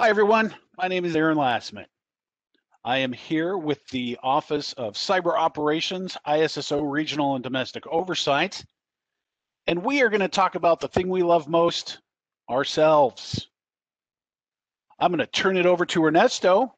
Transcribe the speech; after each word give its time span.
Hi, 0.00 0.08
everyone. 0.08 0.52
My 0.76 0.88
name 0.88 1.04
is 1.04 1.14
Aaron 1.14 1.38
Lassman. 1.38 1.86
I 2.82 2.98
am 2.98 3.12
here 3.12 3.56
with 3.56 3.86
the 3.90 4.18
Office 4.24 4.72
of 4.72 4.94
Cyber 4.94 5.38
Operations, 5.38 6.16
ISSO 6.26 6.82
Regional 6.82 7.36
and 7.36 7.44
Domestic 7.44 7.86
Oversight, 7.86 8.64
and 9.68 9.84
we 9.84 10.02
are 10.02 10.08
going 10.08 10.20
to 10.20 10.26
talk 10.26 10.56
about 10.56 10.80
the 10.80 10.88
thing 10.88 11.08
we 11.08 11.22
love 11.22 11.46
most 11.46 12.00
ourselves. 12.50 13.48
I'm 14.98 15.12
going 15.12 15.20
to 15.20 15.26
turn 15.28 15.56
it 15.56 15.64
over 15.64 15.86
to 15.86 16.04
Ernesto. 16.04 16.74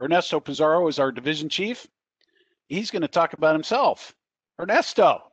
Ernesto 0.00 0.38
Pizarro 0.38 0.86
is 0.86 1.00
our 1.00 1.10
division 1.10 1.48
chief. 1.48 1.88
He's 2.68 2.92
going 2.92 3.02
to 3.02 3.08
talk 3.08 3.32
about 3.32 3.56
himself. 3.56 4.14
Ernesto, 4.60 5.24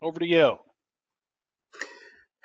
over 0.00 0.18
to 0.18 0.26
you. 0.26 0.56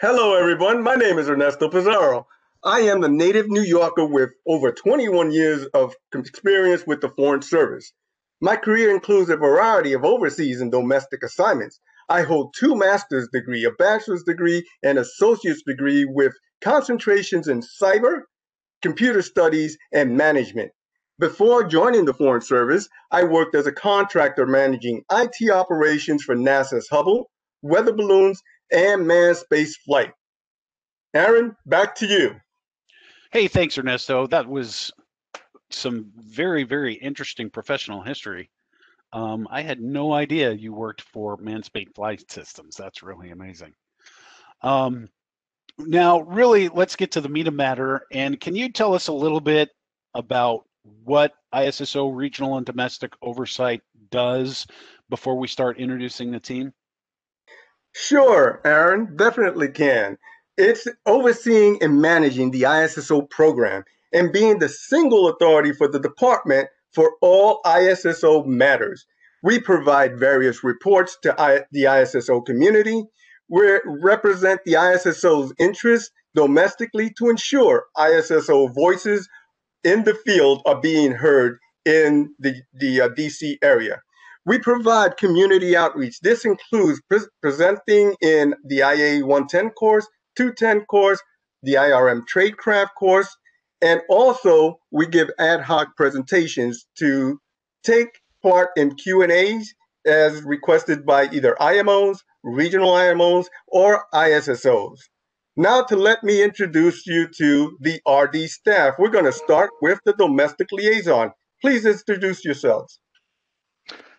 Hello, 0.02 0.36
everyone. 0.36 0.84
My 0.84 0.96
name 0.96 1.18
is 1.18 1.30
Ernesto 1.30 1.70
Pizarro. 1.70 2.28
I 2.64 2.82
am 2.82 3.04
a 3.04 3.08
native 3.08 3.50
New 3.50 3.64
Yorker 3.64 4.06
with 4.06 4.30
over 4.48 4.72
21 4.72 5.32
years 5.32 5.66
of 5.74 5.96
experience 6.14 6.86
with 6.86 7.02
the 7.02 7.10
Foreign 7.10 7.42
Service. 7.42 7.92
My 8.40 8.56
career 8.56 8.92
includes 8.92 9.32
a 9.32 9.36
variety 9.36 9.94
of 9.94 10.06
overseas 10.06 10.62
and 10.62 10.72
domestic 10.72 11.24
assignments. 11.24 11.80
I 12.08 12.22
hold 12.22 12.54
two 12.56 12.76
master's 12.76 13.28
degree, 13.34 13.66
a 13.66 13.72
bachelor's 13.72 14.22
degree, 14.22 14.64
and 14.84 15.00
associate's 15.00 15.64
degree 15.66 16.06
with 16.06 16.34
concentrations 16.62 17.48
in 17.48 17.62
cyber, 17.62 18.22
computer 18.84 19.24
studies, 19.24 19.76
and 19.92 20.16
management. 20.16 20.72
Before 21.18 21.64
joining 21.64 22.06
the 22.06 22.14
Foreign 22.14 22.42
Service, 22.42 22.88
I 23.10 23.24
worked 23.24 23.56
as 23.56 23.66
a 23.66 23.72
contractor 23.72 24.46
managing 24.46 25.02
IT 25.12 25.50
operations 25.50 26.22
for 26.22 26.36
NASA's 26.36 26.88
Hubble, 26.90 27.32
weather 27.64 27.94
balloons, 27.94 28.40
and 28.72 29.08
manned 29.08 29.38
space 29.38 29.78
flight. 29.78 30.12
Aaron, 31.16 31.56
back 31.66 31.96
to 31.96 32.06
you. 32.06 32.36
Hey, 33.32 33.48
thanks, 33.48 33.78
Ernesto. 33.78 34.28
That 34.28 34.46
was 34.46 34.92
some 35.70 36.12
very, 36.18 36.64
very 36.64 36.96
interesting 36.96 37.50
professional 37.50 38.02
history. 38.02 38.50
Um, 39.14 39.48
I 39.50 39.62
had 39.62 39.80
no 39.80 40.12
idea 40.12 40.52
you 40.52 40.74
worked 40.74 41.02
for 41.02 41.38
manned 41.38 41.64
space 41.64 41.88
flight 41.96 42.30
systems. 42.30 42.76
That's 42.76 43.02
really 43.04 43.32
amazing. 43.32 43.74
Um, 44.62 45.08
now, 45.78 46.20
really, 46.22 46.68
let's 46.68 46.98
get 46.98 47.12
to 47.12 47.22
the 47.22 47.30
meat 47.30 47.48
of 47.48 47.54
matter. 47.54 48.06
And 48.12 48.38
can 48.38 48.54
you 48.54 48.70
tell 48.70 48.94
us 48.94 49.08
a 49.08 49.14
little 49.14 49.40
bit 49.40 49.70
about 50.14 50.66
what 51.06 51.34
ISSO 51.54 52.14
regional 52.14 52.58
and 52.58 52.66
domestic 52.66 53.14
oversight 53.22 53.82
does 54.10 54.68
before 55.10 55.38
we 55.38 55.48
start 55.48 55.78
introducing 55.80 56.32
the 56.32 56.40
team? 56.42 56.74
Sure, 57.94 58.60
Aaron, 58.66 59.16
definitely 59.16 59.70
can. 59.70 60.18
It's 60.62 60.88
overseeing 61.08 61.82
and 61.82 62.00
managing 62.00 62.52
the 62.52 62.62
ISSO 62.64 63.28
program 63.32 63.84
and 64.14 64.32
being 64.32 64.60
the 64.60 64.70
single 64.70 65.28
authority 65.28 65.74
for 65.74 65.88
the 65.88 66.00
department 66.00 66.70
for 66.94 67.14
all 67.20 67.62
ISSO 67.66 68.46
matters. 68.46 69.08
We 69.42 69.60
provide 69.60 70.20
various 70.20 70.64
reports 70.64 71.18
to 71.24 71.42
I, 71.42 71.64
the 71.72 71.86
ISSO 71.86 72.46
community. 72.46 73.04
We 73.50 73.80
represent 73.86 74.62
the 74.64 74.74
ISSO's 74.74 75.52
interests 75.58 76.12
domestically 76.36 77.12
to 77.18 77.30
ensure 77.32 77.86
ISSO 77.98 78.72
voices 78.76 79.28
in 79.84 80.04
the 80.04 80.14
field 80.14 80.62
are 80.68 80.80
being 80.80 81.12
heard 81.12 81.58
in 81.86 82.36
the, 82.38 82.62
the 82.76 83.02
uh, 83.02 83.10
DC 83.10 83.58
area. 83.64 84.00
We 84.46 84.60
provide 84.60 85.18
community 85.18 85.76
outreach. 85.76 86.20
This 86.22 86.46
includes 86.46 87.02
pre- 87.10 87.28
presenting 87.42 88.16
in 88.22 88.54
the 88.64 88.78
IA 88.78 89.26
110 89.26 89.72
course 89.72 90.08
210 90.42 90.86
course, 90.86 91.22
the 91.62 91.76
IRM 91.76 92.24
Tradecraft 92.26 92.90
course, 92.98 93.30
and 93.80 94.02
also 94.10 94.80
we 94.90 95.06
give 95.06 95.30
ad 95.38 95.62
hoc 95.62 95.96
presentations 95.96 96.88
to 96.98 97.40
take 97.84 98.10
part 98.42 98.70
in 98.76 98.96
Q&As 98.96 99.72
as 100.04 100.42
requested 100.42 101.06
by 101.06 101.26
either 101.26 101.56
IMOs, 101.62 102.18
regional 102.44 102.90
IMOs, 102.90 103.46
or 103.68 104.06
ISSOs. 104.16 104.98
Now 105.56 105.84
to 105.84 105.96
let 105.96 106.24
me 106.24 106.42
introduce 106.42 107.06
you 107.06 107.28
to 107.38 107.78
the 107.80 108.02
RD 108.10 108.50
staff, 108.50 108.96
we're 108.98 109.10
going 109.10 109.26
to 109.26 109.32
start 109.32 109.70
with 109.80 110.00
the 110.06 110.14
domestic 110.14 110.72
liaison. 110.72 111.34
Please 111.62 111.86
introduce 111.86 112.44
yourselves. 112.44 113.00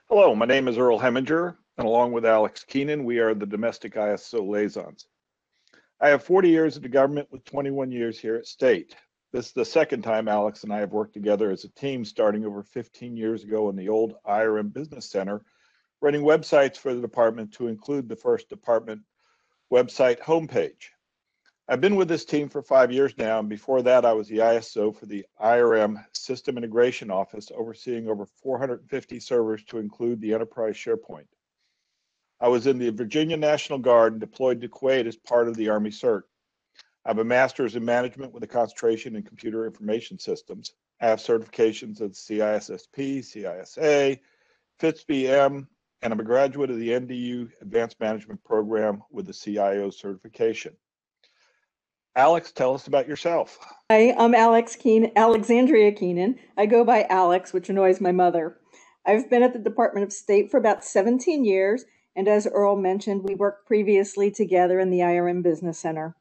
Hello, 0.08 0.36
my 0.36 0.46
name 0.46 0.68
is 0.68 0.78
Earl 0.78 1.00
Heminger, 1.00 1.56
and 1.78 1.86
along 1.88 2.12
with 2.12 2.24
Alex 2.24 2.62
Keenan, 2.64 3.02
we 3.02 3.18
are 3.18 3.34
the 3.34 3.46
domestic 3.46 3.94
ISO 3.94 4.46
liaisons. 4.46 5.08
I 6.02 6.08
have 6.08 6.24
40 6.24 6.48
years 6.48 6.76
in 6.76 6.82
the 6.82 6.88
government 6.88 7.28
with 7.30 7.44
21 7.44 7.92
years 7.92 8.18
here 8.18 8.34
at 8.34 8.48
state. 8.48 8.96
This 9.32 9.46
is 9.46 9.52
the 9.52 9.64
second 9.64 10.02
time 10.02 10.26
Alex 10.26 10.64
and 10.64 10.72
I 10.72 10.80
have 10.80 10.90
worked 10.90 11.14
together 11.14 11.52
as 11.52 11.62
a 11.62 11.68
team 11.68 12.04
starting 12.04 12.44
over 12.44 12.64
15 12.64 13.16
years 13.16 13.44
ago 13.44 13.70
in 13.70 13.76
the 13.76 13.88
old 13.88 14.14
IRM 14.26 14.72
Business 14.72 15.08
Center, 15.08 15.44
running 16.00 16.22
websites 16.22 16.76
for 16.76 16.92
the 16.92 17.00
department 17.00 17.52
to 17.52 17.68
include 17.68 18.08
the 18.08 18.16
first 18.16 18.48
department 18.48 19.00
website 19.72 20.18
homepage. 20.18 20.88
I've 21.68 21.80
been 21.80 21.94
with 21.94 22.08
this 22.08 22.24
team 22.24 22.48
for 22.48 22.62
five 22.62 22.90
years 22.90 23.16
now, 23.16 23.38
and 23.38 23.48
before 23.48 23.80
that, 23.82 24.04
I 24.04 24.12
was 24.12 24.26
the 24.26 24.38
ISO 24.38 24.92
for 24.92 25.06
the 25.06 25.24
IRM 25.40 26.04
System 26.14 26.58
Integration 26.58 27.12
Office, 27.12 27.52
overseeing 27.54 28.08
over 28.08 28.26
450 28.26 29.20
servers 29.20 29.62
to 29.66 29.78
include 29.78 30.20
the 30.20 30.34
enterprise 30.34 30.74
SharePoint. 30.74 31.28
I 32.42 32.48
was 32.48 32.66
in 32.66 32.76
the 32.76 32.90
Virginia 32.90 33.36
National 33.36 33.78
Guard 33.78 34.14
and 34.14 34.20
deployed 34.20 34.60
to 34.60 34.68
Kuwait 34.68 35.06
as 35.06 35.14
part 35.14 35.46
of 35.46 35.56
the 35.56 35.68
Army 35.68 35.90
CERT. 35.90 36.22
I 37.04 37.10
have 37.10 37.18
a 37.18 37.24
master's 37.24 37.76
in 37.76 37.84
management 37.84 38.32
with 38.32 38.42
a 38.42 38.48
concentration 38.48 39.14
in 39.14 39.22
computer 39.22 39.64
information 39.64 40.18
systems. 40.18 40.74
I 41.00 41.06
have 41.06 41.20
certifications 41.20 42.00
at 42.00 42.10
CISSP, 42.10 43.20
CISA, 43.20 44.18
FITSP-M, 44.80 45.68
and 46.02 46.12
I'm 46.12 46.18
a 46.18 46.24
graduate 46.24 46.70
of 46.70 46.78
the 46.78 46.88
NDU 46.88 47.48
Advanced 47.60 48.00
Management 48.00 48.42
Program 48.42 49.04
with 49.12 49.26
the 49.26 49.32
CIO 49.32 49.90
certification. 49.90 50.72
Alex, 52.16 52.50
tell 52.50 52.74
us 52.74 52.88
about 52.88 53.06
yourself. 53.06 53.56
Hi, 53.88 54.16
I'm 54.18 54.34
Alex 54.34 54.74
Keen, 54.74 55.12
Alexandria 55.14 55.92
Keenan. 55.92 56.40
I 56.56 56.66
go 56.66 56.84
by 56.84 57.04
Alex, 57.08 57.52
which 57.52 57.68
annoys 57.68 58.00
my 58.00 58.10
mother. 58.10 58.58
I've 59.06 59.30
been 59.30 59.44
at 59.44 59.52
the 59.52 59.60
Department 59.60 60.04
of 60.04 60.12
State 60.12 60.50
for 60.50 60.56
about 60.56 60.84
17 60.84 61.44
years 61.44 61.84
and 62.14 62.28
as 62.28 62.46
Earl 62.46 62.76
mentioned, 62.76 63.22
we 63.24 63.34
worked 63.34 63.66
previously 63.66 64.30
together 64.30 64.78
in 64.78 64.90
the 64.90 65.00
IRM 65.00 65.42
Business 65.42 65.78
Center. 65.78 66.16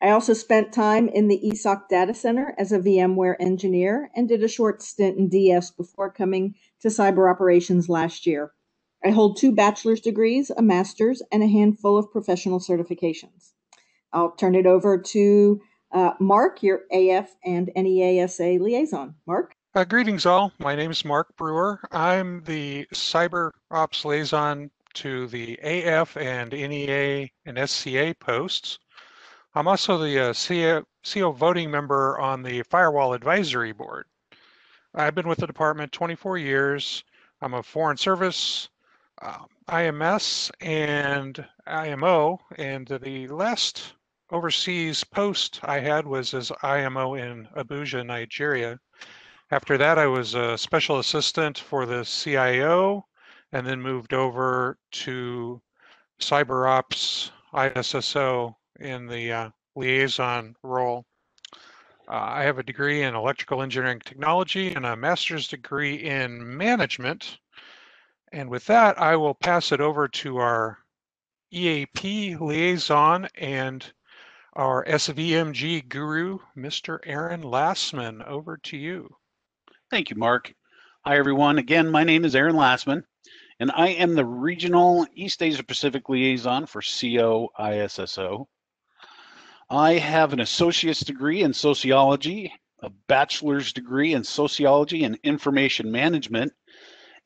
I 0.00 0.10
also 0.10 0.32
spent 0.32 0.72
time 0.72 1.08
in 1.08 1.26
the 1.26 1.40
ESOC 1.44 1.88
data 1.88 2.14
center 2.14 2.54
as 2.56 2.70
a 2.70 2.78
VMware 2.78 3.34
engineer 3.40 4.10
and 4.14 4.28
did 4.28 4.44
a 4.44 4.48
short 4.48 4.80
stint 4.80 5.18
in 5.18 5.28
DS 5.28 5.72
before 5.72 6.12
coming 6.12 6.54
to 6.80 6.88
cyber 6.88 7.30
operations 7.30 7.88
last 7.88 8.24
year. 8.24 8.52
I 9.04 9.10
hold 9.10 9.36
two 9.36 9.52
bachelor's 9.52 10.00
degrees, 10.00 10.50
a 10.56 10.62
master's, 10.62 11.22
and 11.32 11.42
a 11.42 11.48
handful 11.48 11.96
of 11.96 12.10
professional 12.12 12.60
certifications. 12.60 13.52
I'll 14.12 14.32
turn 14.32 14.54
it 14.54 14.66
over 14.66 14.98
to 14.98 15.60
uh, 15.92 16.12
Mark, 16.20 16.62
your 16.62 16.82
AF 16.92 17.34
and 17.44 17.70
NEASA 17.76 18.60
liaison. 18.60 19.14
Mark? 19.26 19.54
Uh, 19.74 19.84
greetings, 19.84 20.26
all. 20.26 20.52
My 20.58 20.74
name 20.74 20.90
is 20.90 21.04
Mark 21.04 21.36
Brewer. 21.36 21.80
I'm 21.92 22.42
the 22.44 22.86
Cyber 22.92 23.50
Ops 23.70 24.04
Liaison 24.04 24.70
to 24.94 25.26
the 25.26 25.58
AF 25.62 26.16
and 26.16 26.52
NEA 26.52 27.28
and 27.44 27.68
SCA 27.68 28.14
posts. 28.18 28.78
I'm 29.54 29.66
also 29.68 29.98
the 29.98 30.30
uh, 30.30 30.34
CO, 30.34 30.84
CO 31.04 31.32
voting 31.32 31.70
member 31.70 32.18
on 32.18 32.42
the 32.42 32.62
Firewall 32.62 33.12
Advisory 33.12 33.72
Board. 33.72 34.06
I've 34.94 35.14
been 35.14 35.28
with 35.28 35.38
the 35.38 35.46
department 35.46 35.92
24 35.92 36.38
years. 36.38 37.04
I'm 37.40 37.54
a 37.54 37.62
Foreign 37.62 37.96
Service, 37.96 38.68
uh, 39.22 39.44
IMS, 39.68 40.50
and 40.60 41.46
IMO. 41.66 42.40
And 42.56 42.86
the 42.86 43.28
last 43.28 43.94
overseas 44.30 45.04
post 45.04 45.60
I 45.62 45.80
had 45.80 46.06
was 46.06 46.34
as 46.34 46.52
IMO 46.62 47.14
in 47.14 47.48
Abuja, 47.56 48.04
Nigeria. 48.04 48.78
After 49.50 49.78
that, 49.78 49.98
I 49.98 50.06
was 50.06 50.34
a 50.34 50.58
special 50.58 50.98
assistant 50.98 51.58
for 51.58 51.86
the 51.86 52.04
CIO 52.04 53.06
and 53.52 53.66
then 53.66 53.80
moved 53.80 54.12
over 54.12 54.78
to 54.90 55.60
cyber 56.20 56.68
ops 56.68 57.30
ISSO 57.52 58.54
in 58.80 59.06
the 59.06 59.32
uh, 59.32 59.50
liaison 59.74 60.54
role. 60.62 61.04
Uh, 62.08 62.12
I 62.12 62.42
have 62.42 62.58
a 62.58 62.62
degree 62.62 63.02
in 63.02 63.14
electrical 63.14 63.62
engineering 63.62 64.00
technology 64.04 64.72
and 64.74 64.86
a 64.86 64.96
master's 64.96 65.48
degree 65.48 65.94
in 65.94 66.56
management. 66.56 67.38
And 68.32 68.50
with 68.50 68.66
that, 68.66 68.98
I 68.98 69.16
will 69.16 69.34
pass 69.34 69.72
it 69.72 69.80
over 69.80 70.08
to 70.08 70.38
our 70.38 70.78
EAP 71.50 72.36
liaison 72.36 73.28
and 73.36 73.92
our 74.54 74.84
SVMG 74.84 75.88
guru, 75.88 76.38
Mr. 76.56 76.98
Aaron 77.04 77.42
Lassman. 77.42 78.26
Over 78.26 78.56
to 78.64 78.76
you. 78.76 79.08
Thank 79.90 80.10
you, 80.10 80.16
Mark. 80.16 80.52
Hi, 81.06 81.16
everyone. 81.16 81.58
Again, 81.58 81.90
my 81.90 82.04
name 82.04 82.24
is 82.24 82.34
Aaron 82.34 82.56
Lassman 82.56 83.04
and 83.60 83.70
I 83.72 83.88
am 83.88 84.14
the 84.14 84.24
regional 84.24 85.06
East 85.14 85.42
Asia 85.42 85.64
Pacific 85.64 86.08
liaison 86.08 86.66
for 86.66 86.80
COISSO. 86.80 88.46
I 89.70 89.94
have 89.94 90.32
an 90.32 90.40
associate's 90.40 91.00
degree 91.00 91.42
in 91.42 91.52
sociology 91.52 92.52
a 92.80 92.90
bachelor's 93.08 93.72
degree 93.72 94.14
in 94.14 94.24
sociology 94.24 95.04
and 95.04 95.18
information 95.24 95.90
management. 95.90 96.52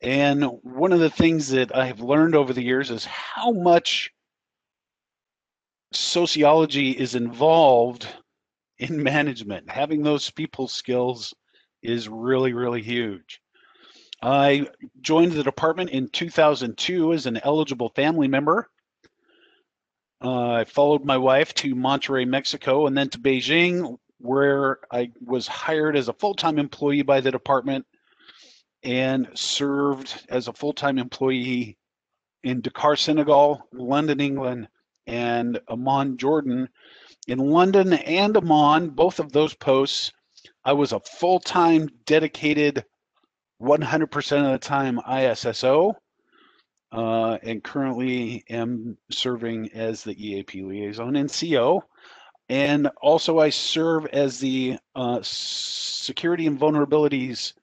And 0.01 0.43
one 0.63 0.91
of 0.91 0.99
the 0.99 1.09
things 1.09 1.49
that 1.49 1.75
I 1.75 1.85
have 1.85 2.01
learned 2.01 2.35
over 2.35 2.53
the 2.53 2.63
years 2.63 2.91
is 2.91 3.05
how 3.05 3.51
much 3.51 4.11
sociology 5.91 6.91
is 6.91 7.15
involved 7.15 8.07
in 8.79 9.01
management. 9.13 9.69
Having 9.69 10.03
those 10.03 10.29
people 10.31 10.67
skills 10.67 11.33
is 11.81 12.09
really, 12.09 12.53
really 12.53 12.81
huge. 12.81 13.39
I 14.23 14.69
joined 15.01 15.33
the 15.33 15.43
department 15.43 15.89
in 15.89 16.07
2002 16.07 17.11
as 17.11 17.25
an 17.25 17.41
eligible 17.43 17.89
family 17.89 18.29
member. 18.29 18.69
Uh, 20.23 20.51
I 20.51 20.63
followed 20.63 21.03
my 21.03 21.17
wife 21.17 21.53
to 21.55 21.75
Monterrey, 21.75 22.25
Mexico, 22.25 22.87
and 22.87 22.97
then 22.97 23.09
to 23.09 23.19
Beijing, 23.19 23.97
where 24.19 24.79
I 24.89 25.11
was 25.19 25.45
hired 25.45 25.97
as 25.97 26.07
a 26.07 26.13
full 26.13 26.35
time 26.35 26.57
employee 26.57 27.01
by 27.01 27.19
the 27.19 27.31
department 27.31 27.85
and 28.81 29.27
served 29.33 30.25
as 30.29 30.47
a 30.47 30.53
full 30.53 30.71
time 30.71 30.97
employee 30.97 31.77
in 32.45 32.61
Dakar, 32.61 32.95
Senegal, 32.95 33.67
London, 33.73 34.21
England, 34.21 34.69
and 35.05 35.59
Amman, 35.69 36.15
Jordan. 36.15 36.69
In 37.27 37.39
London 37.39 37.91
and 37.91 38.37
Amman, 38.37 38.91
both 38.91 39.19
of 39.19 39.33
those 39.33 39.53
posts, 39.53 40.13
I 40.63 40.71
was 40.71 40.93
a 40.93 41.01
full 41.01 41.41
time 41.41 41.89
dedicated 42.05 42.85
100% 43.61 44.45
of 44.45 44.51
the 44.51 44.57
time 44.59 44.99
ISSO, 45.07 45.95
uh, 46.91 47.37
and 47.41 47.63
currently 47.63 48.43
am 48.49 48.97
serving 49.09 49.71
as 49.73 50.03
the 50.03 50.13
EAP 50.13 50.63
liaison 50.63 51.15
and 51.15 51.31
CO. 51.31 51.83
And 52.49 52.89
also, 53.01 53.39
I 53.39 53.49
serve 53.49 54.05
as 54.07 54.39
the 54.39 54.77
uh, 54.95 55.19
Security 55.23 56.45
and 56.45 56.59
Vulnerabilities 56.59 57.53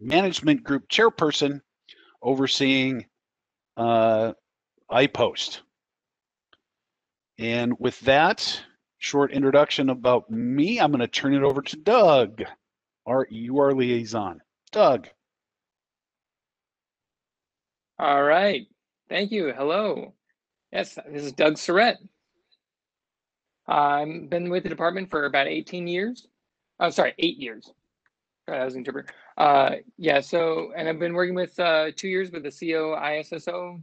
Management 0.00 0.62
Group 0.62 0.88
chairperson, 0.88 1.60
overseeing 2.22 3.04
uh, 3.76 4.32
IPOST. 4.90 5.60
And 7.38 7.74
with 7.78 7.98
that 8.00 8.60
short 8.98 9.32
introduction 9.32 9.90
about 9.90 10.30
me, 10.30 10.80
I'm 10.80 10.90
going 10.90 11.00
to 11.00 11.08
turn 11.08 11.34
it 11.34 11.42
over 11.42 11.62
to 11.62 11.76
Doug, 11.76 12.42
our 13.06 13.26
EUR 13.30 13.74
liaison. 13.74 14.40
Doug. 14.72 15.08
All 18.00 18.22
right. 18.22 18.68
Thank 19.08 19.32
you. 19.32 19.52
Hello. 19.56 20.14
Yes, 20.72 20.96
this 21.10 21.24
is 21.24 21.32
Doug 21.32 21.54
Surrett. 21.54 21.96
I've 23.66 24.30
been 24.30 24.50
with 24.50 24.62
the 24.62 24.68
department 24.68 25.10
for 25.10 25.24
about 25.24 25.48
18 25.48 25.88
years. 25.88 26.28
Oh, 26.78 26.90
sorry, 26.90 27.14
eight 27.18 27.38
years. 27.38 27.72
Sorry, 28.46 28.60
I 28.60 28.64
was 28.64 28.76
interpreter. 28.76 29.12
Uh, 29.36 29.76
yeah, 29.96 30.20
so, 30.20 30.70
and 30.76 30.88
I've 30.88 31.00
been 31.00 31.12
working 31.12 31.34
with 31.34 31.58
uh, 31.58 31.90
two 31.96 32.06
years 32.06 32.30
with 32.30 32.44
the 32.44 32.50
CO 32.50 32.94
ISSO, 32.94 33.82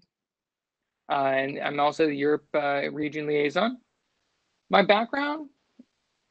uh, 1.12 1.14
and 1.14 1.60
I'm 1.60 1.82
also 1.82 2.08
the 2.08 2.16
Europe 2.16 2.46
uh, 2.54 2.90
region 2.92 3.28
liaison. 3.28 3.80
My 4.70 4.82
background, 4.82 5.50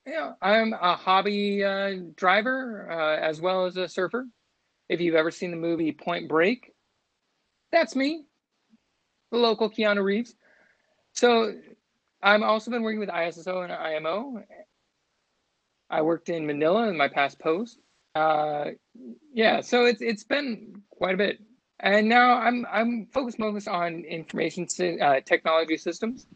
yeah, 0.06 0.32
I'm 0.40 0.72
a 0.72 0.96
hobby 0.96 1.62
uh, 1.62 1.96
driver 2.16 2.90
uh, 2.90 3.16
as 3.18 3.42
well 3.42 3.66
as 3.66 3.76
a 3.76 3.86
surfer. 3.88 4.26
If 4.88 5.02
you've 5.02 5.14
ever 5.16 5.30
seen 5.30 5.50
the 5.50 5.56
movie 5.58 5.92
Point 5.92 6.30
Break, 6.30 6.73
that's 7.74 7.96
me, 7.96 8.24
the 9.30 9.38
local 9.38 9.68
Keanu 9.68 10.02
Reeves. 10.02 10.34
So 11.12 11.54
I've 12.22 12.42
also 12.42 12.70
been 12.70 12.82
working 12.82 13.00
with 13.00 13.10
ISSO 13.10 13.64
and 13.64 13.72
IMO. 13.72 14.42
I 15.90 16.02
worked 16.02 16.28
in 16.28 16.46
Manila 16.46 16.88
in 16.88 16.96
my 16.96 17.08
past 17.08 17.38
post. 17.38 17.78
Uh, 18.14 18.70
yeah, 19.32 19.60
so 19.60 19.84
it's 19.84 20.00
it's 20.00 20.24
been 20.24 20.82
quite 20.90 21.14
a 21.14 21.18
bit, 21.18 21.40
and 21.80 22.08
now 22.08 22.38
I'm 22.38 22.64
I'm 22.70 23.06
focused 23.12 23.38
most 23.38 23.66
on 23.66 24.04
information 24.04 24.68
uh, 25.02 25.20
technology 25.20 25.76
systems, 25.76 26.26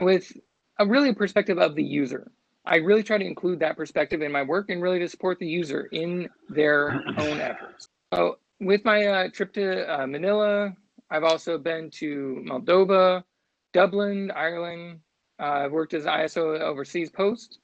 with 0.00 0.32
a 0.78 0.86
really 0.86 1.14
perspective 1.14 1.58
of 1.58 1.74
the 1.74 1.84
user. 1.84 2.30
I 2.64 2.76
really 2.76 3.02
try 3.02 3.18
to 3.18 3.24
include 3.24 3.60
that 3.60 3.76
perspective 3.76 4.22
in 4.22 4.32
my 4.32 4.42
work 4.42 4.70
and 4.70 4.82
really 4.82 4.98
to 4.98 5.08
support 5.08 5.38
the 5.38 5.46
user 5.46 5.88
in 5.92 6.28
their 6.48 7.02
own 7.18 7.40
efforts. 7.40 7.88
So 8.12 8.38
with 8.60 8.84
my 8.84 9.06
uh, 9.06 9.28
trip 9.28 9.52
to 9.54 9.92
uh, 9.92 10.06
Manila, 10.06 10.74
I've 11.10 11.24
also 11.24 11.58
been 11.58 11.90
to 11.92 12.44
Moldova, 12.46 13.22
Dublin, 13.72 14.30
Ireland. 14.34 15.00
Uh, 15.40 15.64
I've 15.64 15.72
worked 15.72 15.94
as 15.94 16.04
ISO 16.04 16.58
overseas 16.60 17.10
post, 17.10 17.58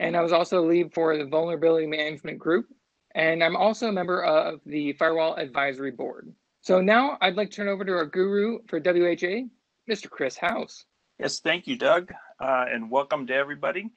and 0.00 0.16
I 0.16 0.22
was 0.22 0.32
also 0.32 0.62
lead 0.62 0.92
for 0.92 1.16
the 1.16 1.24
vulnerability 1.24 1.86
management 1.86 2.38
group. 2.38 2.66
And 3.14 3.44
I'm 3.44 3.56
also 3.56 3.88
a 3.88 3.92
member 3.92 4.24
of 4.24 4.60
the 4.66 4.92
Firewall 4.94 5.36
Advisory 5.36 5.92
Board. 5.92 6.32
So 6.62 6.80
now 6.80 7.16
I'd 7.20 7.36
like 7.36 7.50
to 7.50 7.56
turn 7.56 7.68
over 7.68 7.84
to 7.84 7.92
our 7.92 8.06
guru 8.06 8.58
for 8.66 8.80
WHA, 8.80 9.46
Mr. 9.88 10.10
Chris 10.10 10.36
House. 10.36 10.86
Yes, 11.20 11.38
thank 11.38 11.68
you, 11.68 11.76
Doug, 11.76 12.12
uh, 12.40 12.64
and 12.68 12.90
welcome 12.90 13.26
to 13.28 13.34
everybody. 13.34 13.90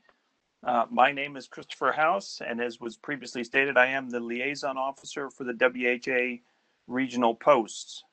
Uh, 0.67 0.85
my 0.91 1.13
name 1.13 1.37
is 1.37 1.47
Christopher 1.47 1.93
House, 1.93 2.41
and 2.45 2.59
as 2.59 2.77
was 2.77 2.97
previously 2.97 3.41
stated, 3.45 3.77
I 3.77 3.85
am 3.85 4.09
the 4.09 4.19
liaison 4.19 4.77
officer 4.77 5.29
for 5.29 5.45
the 5.45 5.53
WHA 5.53 6.43
regional 6.87 7.33
posts. 7.33 8.03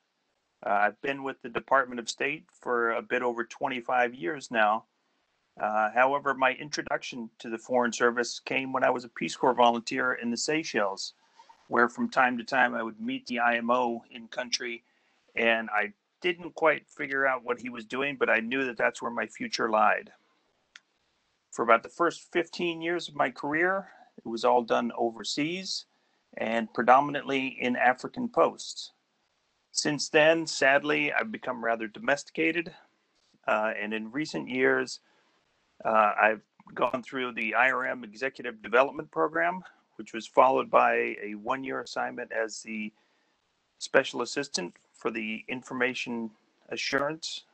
Uh, 0.65 0.69
I've 0.69 1.01
been 1.01 1.23
with 1.23 1.41
the 1.41 1.49
Department 1.49 1.99
of 1.99 2.09
State 2.09 2.45
for 2.61 2.91
a 2.91 3.01
bit 3.01 3.23
over 3.23 3.43
25 3.43 4.15
years 4.15 4.51
now. 4.51 4.85
Uh, 5.59 5.91
however, 5.93 6.33
my 6.33 6.53
introduction 6.53 7.29
to 7.39 7.49
the 7.49 7.57
Foreign 7.57 7.91
Service 7.91 8.39
came 8.39 8.71
when 8.71 8.85
I 8.85 8.89
was 8.89 9.03
a 9.03 9.09
Peace 9.09 9.35
Corps 9.35 9.53
volunteer 9.53 10.13
in 10.13 10.31
the 10.31 10.37
Seychelles, 10.37 11.13
where 11.67 11.89
from 11.89 12.09
time 12.09 12.37
to 12.37 12.45
time 12.45 12.73
I 12.73 12.83
would 12.83 13.01
meet 13.01 13.27
the 13.27 13.41
IMO 13.41 14.01
in 14.11 14.29
country, 14.29 14.85
and 15.35 15.69
I 15.71 15.91
didn't 16.21 16.55
quite 16.55 16.87
figure 16.87 17.27
out 17.27 17.43
what 17.43 17.59
he 17.59 17.69
was 17.69 17.83
doing, 17.83 18.15
but 18.15 18.29
I 18.29 18.39
knew 18.39 18.63
that 18.63 18.77
that's 18.77 19.01
where 19.01 19.11
my 19.11 19.27
future 19.27 19.69
lied. 19.69 20.13
For 21.55 21.63
about 21.63 21.83
the 21.83 21.89
first 21.89 22.33
15 22.33 22.81
years 22.81 23.07
of 23.07 23.15
my 23.15 23.31
career, 23.31 23.87
it 24.17 24.27
was 24.27 24.43
all 24.43 24.61
done 24.61 24.91
overseas 24.97 25.85
and 26.35 26.71
predominantly 26.73 27.47
in 27.47 27.77
African 27.77 28.27
posts. 28.27 28.91
Since 29.71 30.09
then, 30.09 30.47
sadly, 30.47 31.13
I've 31.13 31.31
become 31.31 31.63
rather 31.63 31.87
domesticated. 31.87 32.75
Uh, 33.47 33.71
and 33.81 33.93
in 33.93 34.11
recent 34.11 34.49
years, 34.49 34.99
uh, 35.85 36.11
I've 36.21 36.41
gone 36.73 37.01
through 37.01 37.31
the 37.31 37.55
IRM 37.57 38.03
Executive 38.03 38.61
Development 38.61 39.09
Program, 39.09 39.63
which 39.95 40.11
was 40.11 40.27
followed 40.27 40.69
by 40.69 41.15
a 41.23 41.35
one 41.35 41.63
year 41.63 41.79
assignment 41.79 42.33
as 42.33 42.63
the 42.63 42.91
Special 43.79 44.21
Assistant 44.23 44.73
for 44.91 45.09
the 45.09 45.45
Information 45.47 46.31
Assurance 46.67 47.45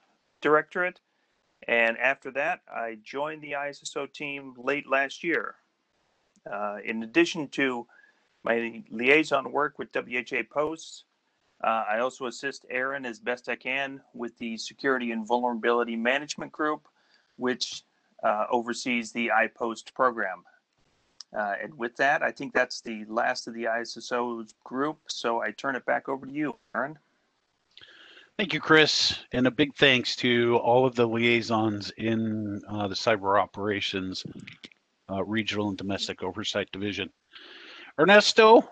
Directorate. 0.42 1.00
And 1.68 1.98
after 1.98 2.32
that, 2.32 2.62
I 2.74 2.98
joined 3.04 3.42
the 3.42 3.54
ISSO 3.54 4.12
team 4.12 4.56
late 4.58 4.88
last 4.88 5.24
year. 5.24 5.56
Uh, 6.52 6.78
in 6.84 7.04
addition 7.04 7.48
to 7.50 7.86
my 8.44 8.84
liaison 8.90 9.52
work 9.52 9.78
with 9.78 9.96
WHA 9.96 10.44
Posts, 10.50 11.04
uh, 11.64 11.86
I 11.88 12.00
also 12.00 12.26
assist 12.26 12.66
Aaron 12.70 13.06
as 13.06 13.20
best 13.20 13.48
I 13.48 13.56
can 13.56 14.02
with 14.14 14.36
the 14.40 14.58
Security 14.58 15.12
and 15.12 15.28
Vulnerability 15.28 15.96
Management 15.96 16.52
Group, 16.52 16.88
which 17.36 17.84
uh, 18.24 18.46
oversees 18.50 19.12
the 19.12 19.30
iPost 19.30 19.94
program. 19.94 20.44
Uh, 21.38 21.54
and 21.62 21.78
with 21.78 21.96
that, 21.98 22.24
I 22.24 22.32
think 22.32 22.54
that's 22.54 22.82
the 22.82 23.06
last 23.06 23.48
of 23.48 23.54
the 23.54 23.66
ISSO 23.66 24.52
group. 24.64 24.98
So 25.08 25.42
I 25.42 25.52
turn 25.52 25.76
it 25.76 25.86
back 25.86 26.10
over 26.10 26.26
to 26.26 26.32
you, 26.32 26.56
Aaron. 26.76 26.98
Thank 28.38 28.54
you, 28.54 28.60
Chris, 28.60 29.20
and 29.34 29.46
a 29.46 29.52
big 29.52 29.76
thanks 29.76 30.16
to 30.18 30.58
all 30.58 30.86
of 30.86 30.96
the 30.96 31.08
liaisons 31.08 31.92
in 31.98 32.62
uh, 32.68 32.88
the 32.88 32.96
Cyber 32.96 33.40
Operations 33.40 34.24
uh, 35.12 35.24
Regional 35.24 35.70
and 35.70 35.78
Domestic 35.78 36.24
Oversight 36.24 36.72
Division. 36.72 37.12
Ernesto, 38.00 38.68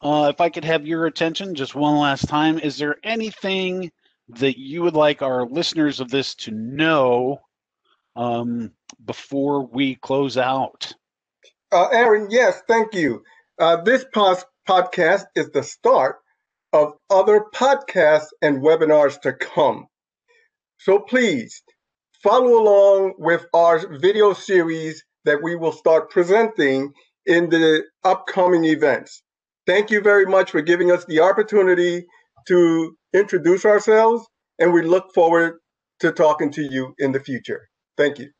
uh, 0.00 0.32
if 0.34 0.40
I 0.40 0.48
could 0.48 0.64
have 0.64 0.86
your 0.86 1.06
attention 1.06 1.54
just 1.54 1.74
one 1.74 1.96
last 1.96 2.28
time, 2.28 2.58
is 2.58 2.76
there 2.78 2.96
anything 3.04 3.90
that 4.30 4.58
you 4.58 4.82
would 4.82 4.94
like 4.94 5.22
our 5.22 5.46
listeners 5.46 6.00
of 6.00 6.10
this 6.10 6.34
to 6.36 6.50
know 6.50 7.40
um, 8.16 8.72
before 9.04 9.66
we 9.66 9.94
close 9.96 10.36
out? 10.36 10.92
Uh, 11.70 11.88
Aaron, 11.88 12.28
yes, 12.30 12.62
thank 12.66 12.94
you. 12.94 13.22
Uh, 13.58 13.82
this 13.82 14.04
podcast 14.14 15.24
is 15.36 15.50
the 15.50 15.62
start 15.62 16.16
of 16.72 16.94
other 17.10 17.44
podcasts 17.54 18.28
and 18.42 18.62
webinars 18.62 19.20
to 19.22 19.32
come. 19.32 19.86
So 20.80 21.00
please 21.00 21.62
follow 22.22 22.60
along 22.60 23.14
with 23.18 23.46
our 23.54 23.98
video 23.98 24.32
series 24.32 25.02
that 25.24 25.42
we 25.42 25.56
will 25.56 25.72
start 25.72 26.10
presenting 26.10 26.92
in 27.26 27.48
the 27.50 27.84
upcoming 28.04 28.64
events. 28.64 29.22
Thank 29.66 29.90
you 29.90 30.00
very 30.00 30.26
much 30.26 30.50
for 30.50 30.62
giving 30.62 30.90
us 30.90 31.04
the 31.06 31.20
opportunity 31.20 32.06
to 32.48 32.96
introduce 33.14 33.64
ourselves, 33.64 34.26
and 34.58 34.72
we 34.72 34.82
look 34.82 35.14
forward 35.14 35.58
to 36.00 36.12
talking 36.12 36.50
to 36.52 36.62
you 36.62 36.94
in 36.98 37.12
the 37.12 37.20
future. 37.20 37.68
Thank 37.96 38.18
you. 38.18 38.30